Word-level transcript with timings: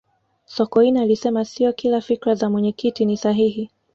sokoine 0.45 1.01
alisema 1.01 1.45
siyo 1.45 1.73
kila 1.73 2.01
fikra 2.01 2.35
za 2.35 2.49
mwenyekiti 2.49 3.05
ni 3.05 3.17
sahihi 3.17 3.71